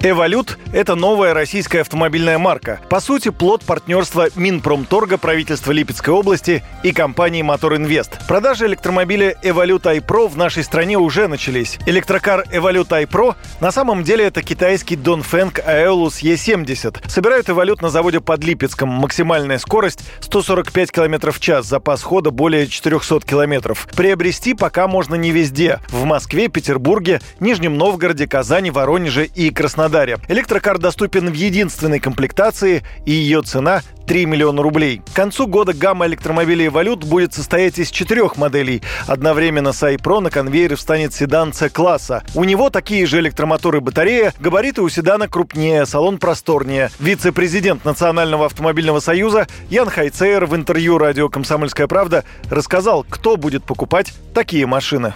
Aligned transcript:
«Эволют»— 0.00 0.58
это 0.72 0.94
новая 0.94 1.34
российская 1.34 1.80
автомобильная 1.80 2.38
марка. 2.38 2.78
По 2.88 3.00
сути, 3.00 3.30
плод 3.30 3.64
партнерства 3.64 4.28
Минпромторга, 4.36 5.18
правительства 5.18 5.72
Липецкой 5.72 6.14
области 6.14 6.62
и 6.84 6.92
компании 6.92 7.42
«Мотор 7.42 7.74
Инвест». 7.74 8.16
Продажи 8.28 8.66
электромобиля 8.66 9.34
«Эволют 9.42 9.86
iPro» 9.86 10.28
в 10.28 10.36
нашей 10.36 10.62
стране 10.62 10.98
уже 10.98 11.26
начались. 11.26 11.78
Электрокар 11.84 12.44
«Эволют 12.52 12.90
iPro» 12.92 13.34
на 13.60 13.72
самом 13.72 14.04
деле 14.04 14.26
это 14.26 14.40
китайский 14.40 14.94
Dongfeng 14.94 15.52
Aeolus 15.66 16.22
E70. 16.22 17.08
Собирают 17.08 17.50
«Эволют» 17.50 17.82
на 17.82 17.90
заводе 17.90 18.20
под 18.20 18.44
Липецком. 18.44 18.88
Максимальная 18.88 19.58
скорость 19.58 20.04
145 20.20 20.92
км 20.92 21.32
в 21.32 21.40
час, 21.40 21.66
запас 21.66 22.04
хода 22.04 22.30
более 22.30 22.68
400 22.68 23.26
км. 23.26 23.74
Приобрести 23.96 24.54
пока 24.54 24.86
можно 24.86 25.16
не 25.16 25.32
везде. 25.32 25.80
В 25.88 26.04
Москве, 26.04 26.46
Петербурге, 26.46 27.20
Нижнем 27.40 27.76
Новгороде, 27.76 28.28
Казани, 28.28 28.70
Воронеже 28.70 29.24
и 29.24 29.50
Краснодаре 29.50 29.87
Краснодаре. 29.88 30.18
Электрокар 30.28 30.78
доступен 30.78 31.30
в 31.30 31.34
единственной 31.34 31.98
комплектации, 31.98 32.82
и 33.06 33.12
ее 33.12 33.42
цена 33.42 33.82
3 34.06 34.26
миллиона 34.26 34.62
рублей. 34.62 35.00
К 35.12 35.16
концу 35.16 35.46
года 35.46 35.72
гамма 35.72 36.06
электромобилей 36.06 36.68
«Валют» 36.68 37.04
будет 37.04 37.32
состоять 37.34 37.78
из 37.78 37.90
четырех 37.90 38.36
моделей. 38.36 38.82
Одновременно 39.06 39.72
с 39.72 39.82
iPro 39.82 40.20
на 40.20 40.30
конвейере 40.30 40.76
встанет 40.76 41.14
седан 41.14 41.52
C-класса. 41.52 42.22
У 42.34 42.44
него 42.44 42.70
такие 42.70 43.06
же 43.06 43.18
электромоторы 43.20 43.80
батарея, 43.80 44.32
габариты 44.38 44.82
у 44.82 44.88
седана 44.88 45.28
крупнее, 45.28 45.86
салон 45.86 46.18
просторнее. 46.18 46.90
Вице-президент 47.00 47.84
Национального 47.84 48.46
автомобильного 48.46 49.00
союза 49.00 49.46
Ян 49.70 49.88
Хайцейер 49.88 50.44
в 50.46 50.54
интервью 50.54 50.98
радио 50.98 51.28
«Комсомольская 51.28 51.86
правда» 51.86 52.24
рассказал, 52.50 53.06
кто 53.08 53.36
будет 53.36 53.64
покупать 53.64 54.12
такие 54.34 54.66
машины. 54.66 55.14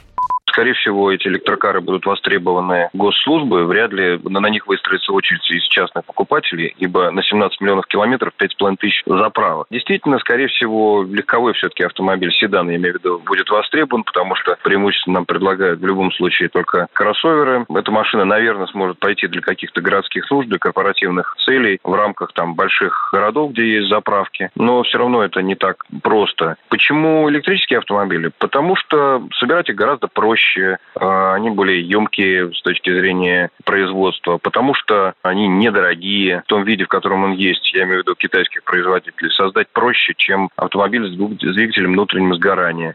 Скорее 0.52 0.74
всего, 0.74 1.10
эти 1.10 1.28
электрокары 1.28 1.80
будут 1.80 2.04
востребованы 2.04 2.90
госслужбы. 2.92 3.64
Вряд 3.64 3.90
ли 3.92 4.20
на 4.22 4.50
них 4.50 4.66
выстроится 4.66 5.12
очередь 5.14 5.50
из 5.50 5.66
частных 5.68 6.04
покупателей, 6.04 6.74
ибо 6.76 7.10
на 7.10 7.22
17 7.22 7.58
миллионов 7.62 7.86
километров 7.86 8.34
5,5 8.38 8.76
тысяч 8.76 9.02
заправок. 9.06 9.66
Действительно, 9.70 10.18
скорее 10.18 10.48
всего, 10.48 11.06
легковой 11.08 11.54
все-таки 11.54 11.84
автомобиль, 11.84 12.30
седан, 12.32 12.68
я 12.68 12.76
имею 12.76 12.94
в 12.94 12.98
виду, 12.98 13.18
будет 13.24 13.48
востребован, 13.48 14.04
потому 14.04 14.34
что 14.34 14.58
преимущественно 14.62 15.14
нам 15.14 15.24
предлагают 15.24 15.80
в 15.80 15.86
любом 15.86 16.12
случае 16.12 16.50
только 16.50 16.86
кроссоверы. 16.92 17.64
Эта 17.74 17.90
машина, 17.90 18.26
наверное, 18.26 18.66
сможет 18.66 18.98
пойти 18.98 19.28
для 19.28 19.40
каких-то 19.40 19.80
городских 19.80 20.30
нужд, 20.30 20.50
для 20.50 20.58
корпоративных 20.58 21.34
целей 21.46 21.78
в 21.82 21.94
рамках 21.94 22.32
там 22.34 22.54
больших 22.54 23.08
городов, 23.10 23.52
где 23.52 23.76
есть 23.76 23.88
заправки. 23.88 24.50
Но 24.54 24.82
все 24.82 24.98
равно 24.98 25.22
это 25.22 25.40
не 25.40 25.54
так 25.54 25.86
просто. 26.02 26.56
Почему 26.68 27.30
электрические 27.30 27.78
автомобили? 27.78 28.30
Потому 28.38 28.76
что 28.76 29.26
собирать 29.38 29.70
их 29.70 29.76
гораздо 29.76 30.08
проще 30.08 30.41
проще, 30.42 30.78
а, 30.94 31.34
они 31.34 31.50
более 31.50 31.80
емкие 31.80 32.52
с 32.52 32.62
точки 32.62 32.90
зрения 32.90 33.50
производства, 33.64 34.38
потому 34.38 34.74
что 34.74 35.14
они 35.22 35.48
недорогие 35.48 36.42
в 36.42 36.48
том 36.48 36.64
виде, 36.64 36.84
в 36.84 36.88
котором 36.88 37.24
он 37.24 37.32
есть, 37.32 37.72
я 37.74 37.84
имею 37.84 38.00
в 38.00 38.02
виду 38.02 38.14
китайских 38.14 38.64
производителей, 38.64 39.30
создать 39.30 39.68
проще, 39.72 40.14
чем 40.16 40.50
автомобиль 40.56 41.06
с 41.06 41.16
двигателем 41.16 41.92
внутреннего 41.92 42.34
сгорания. 42.34 42.94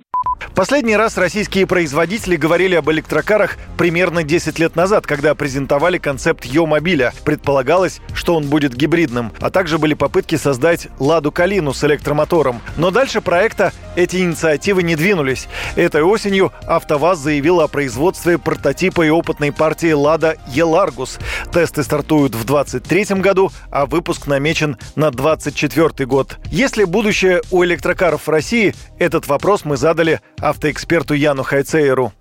Последний 0.57 0.97
раз 0.97 1.19
российские 1.19 1.67
производители 1.67 2.35
говорили 2.35 2.73
об 2.73 2.89
электрокарах 2.89 3.57
примерно 3.77 4.23
10 4.23 4.57
лет 4.57 4.75
назад, 4.75 5.05
когда 5.05 5.35
презентовали 5.35 5.99
концепт 5.99 6.45
Йо-мобиля. 6.45 7.13
Предполагалось, 7.23 8.01
что 8.15 8.33
он 8.33 8.47
будет 8.47 8.73
гибридным, 8.73 9.31
а 9.39 9.51
также 9.51 9.77
были 9.77 9.93
попытки 9.93 10.35
создать 10.35 10.87
«Ладу 10.97 11.31
Калину» 11.31 11.73
с 11.73 11.83
электромотором. 11.83 12.59
Но 12.75 12.89
дальше 12.89 13.21
проекта 13.21 13.71
эти 13.95 14.17
инициативы 14.17 14.81
не 14.81 14.95
двинулись. 14.95 15.47
Этой 15.75 16.01
осенью 16.01 16.51
АвтоВАЗ 16.65 17.19
заявил 17.19 17.61
о 17.61 17.67
производстве 17.67 18.39
прототипа 18.39 19.03
и 19.03 19.11
опытной 19.11 19.51
партии 19.51 19.91
«Лада 19.91 20.37
Еларгус». 20.47 21.19
Тесты 21.53 21.83
стартуют 21.83 22.33
в 22.33 22.45
2023 22.45 23.21
году, 23.21 23.51
а 23.69 23.85
выпуск 23.85 24.25
намечен 24.25 24.77
на 24.95 25.11
2024 25.11 26.07
год. 26.07 26.39
Если 26.45 26.83
будущее 26.83 27.41
у 27.51 27.63
электрокаров 27.63 28.25
в 28.25 28.29
России, 28.31 28.73
этот 28.97 29.27
вопрос 29.27 29.63
мы 29.63 29.77
задали 29.77 30.06
автоэксперту 30.39 31.13
Яну 31.13 31.43
Хайцейеру. 31.43 32.13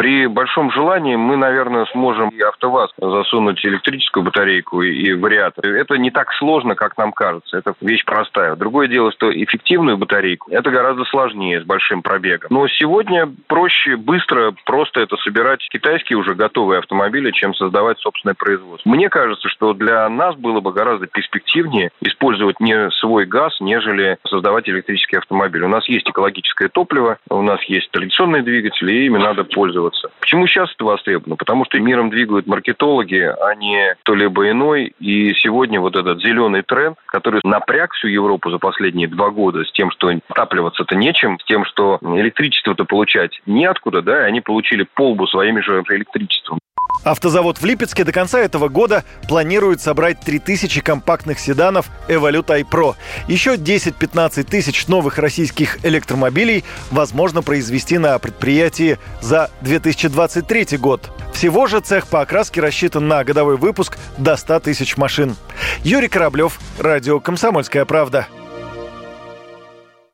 При 0.00 0.26
большом 0.28 0.72
желании 0.72 1.14
мы, 1.14 1.36
наверное, 1.36 1.84
сможем 1.92 2.30
и 2.30 2.40
АвтоВАЗ 2.40 2.92
засунуть 2.96 3.62
электрическую 3.66 4.22
батарейку 4.22 4.80
и 4.80 5.12
вариатор. 5.12 5.66
Это 5.66 5.98
не 5.98 6.10
так 6.10 6.32
сложно, 6.38 6.74
как 6.74 6.96
нам 6.96 7.12
кажется. 7.12 7.58
Это 7.58 7.74
вещь 7.82 8.06
простая. 8.06 8.56
Другое 8.56 8.88
дело, 8.88 9.12
что 9.12 9.30
эффективную 9.30 9.98
батарейку 9.98 10.50
это 10.50 10.70
гораздо 10.70 11.04
сложнее 11.04 11.60
с 11.60 11.64
большим 11.64 12.00
пробегом. 12.00 12.48
Но 12.48 12.66
сегодня 12.68 13.28
проще, 13.46 13.96
быстро, 13.96 14.54
просто 14.64 15.02
это 15.02 15.18
собирать 15.18 15.68
китайские 15.68 16.16
уже 16.16 16.34
готовые 16.34 16.78
автомобили, 16.78 17.30
чем 17.32 17.54
создавать 17.54 17.98
собственное 17.98 18.34
производство. 18.34 18.88
Мне 18.88 19.10
кажется, 19.10 19.50
что 19.50 19.74
для 19.74 20.08
нас 20.08 20.34
было 20.34 20.60
бы 20.60 20.72
гораздо 20.72 21.08
перспективнее 21.08 21.90
использовать 22.00 22.58
не 22.58 22.90
свой 22.92 23.26
газ, 23.26 23.54
нежели 23.60 24.16
создавать 24.26 24.66
электрический 24.66 25.18
автомобиль. 25.18 25.62
У 25.62 25.68
нас 25.68 25.86
есть 25.90 26.08
экологическое 26.08 26.70
топливо, 26.70 27.18
у 27.28 27.42
нас 27.42 27.62
есть 27.64 27.90
традиционные 27.90 28.42
двигатели, 28.42 28.94
и 28.94 29.04
ими 29.04 29.18
надо 29.18 29.44
пользоваться 29.44 29.89
пользоваться. 29.90 30.10
Почему 30.20 30.46
сейчас 30.46 30.72
это 30.72 30.84
востребовано? 30.84 31.36
Потому 31.36 31.64
что 31.64 31.78
миром 31.78 32.10
двигают 32.10 32.46
маркетологи, 32.46 33.20
а 33.20 33.54
не 33.54 33.94
кто-либо 34.02 34.50
иной. 34.50 34.94
И 35.00 35.34
сегодня 35.34 35.80
вот 35.80 35.96
этот 35.96 36.20
зеленый 36.20 36.62
тренд, 36.62 36.96
который 37.06 37.40
напряг 37.44 37.92
всю 37.92 38.08
Европу 38.08 38.50
за 38.50 38.58
последние 38.58 39.08
два 39.08 39.30
года 39.30 39.64
с 39.64 39.72
тем, 39.72 39.90
что 39.90 40.10
отапливаться-то 40.28 40.94
нечем, 40.96 41.38
с 41.38 41.44
тем, 41.44 41.64
что 41.64 41.98
электричество-то 42.02 42.84
получать 42.84 43.40
неоткуда, 43.46 44.02
да, 44.02 44.22
и 44.22 44.28
они 44.28 44.40
получили 44.40 44.86
полбу 44.94 45.26
своими 45.26 45.60
же 45.60 45.82
электричеством. 45.88 46.58
Автозавод 47.04 47.58
в 47.58 47.64
Липецке 47.64 48.04
до 48.04 48.12
конца 48.12 48.40
этого 48.40 48.68
года 48.68 49.04
планирует 49.26 49.80
собрать 49.80 50.20
3000 50.20 50.80
компактных 50.80 51.38
седанов 51.38 51.86
Evolut 52.08 52.46
iPro. 52.46 52.94
Еще 53.26 53.54
10-15 53.54 54.42
тысяч 54.44 54.86
новых 54.86 55.18
российских 55.18 55.84
электромобилей 55.84 56.64
возможно 56.90 57.42
произвести 57.42 57.98
на 57.98 58.18
предприятии 58.18 58.98
за 59.20 59.50
2023 59.62 60.76
год. 60.76 61.10
Всего 61.32 61.66
же 61.66 61.80
цех 61.80 62.06
по 62.06 62.20
окраске 62.20 62.60
рассчитан 62.60 63.08
на 63.08 63.24
годовой 63.24 63.56
выпуск 63.56 63.96
до 64.18 64.36
100 64.36 64.60
тысяч 64.60 64.96
машин. 64.96 65.36
Юрий 65.82 66.08
Кораблев, 66.08 66.60
Радио 66.78 67.18
«Комсомольская 67.20 67.84
правда». 67.86 68.26